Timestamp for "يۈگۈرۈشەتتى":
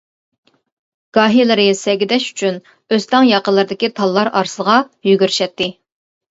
5.13-5.73